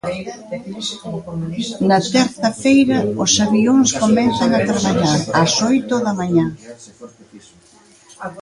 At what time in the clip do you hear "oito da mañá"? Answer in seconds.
5.71-6.47